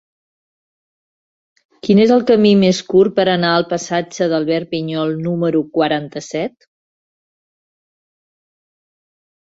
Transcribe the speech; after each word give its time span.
Quin 1.87 2.01
és 2.05 2.13
el 2.15 2.23
camí 2.31 2.53
més 2.63 2.79
curt 2.93 3.15
per 3.19 3.25
anar 3.33 3.51
al 3.57 3.67
passatge 3.75 4.29
d'Albert 4.33 4.71
Pinyol 4.73 5.13
número 5.27 5.61
quaranta-set? 5.79 6.69